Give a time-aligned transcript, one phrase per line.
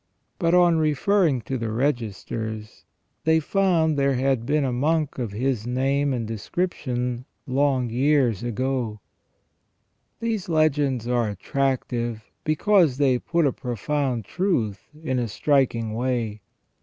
[0.39, 2.85] But on referring to the registers,
[3.23, 8.99] they found there had been a monk of his name and description long years ago.
[10.19, 16.41] These legends are attractive because they put a profound truth in a striking way.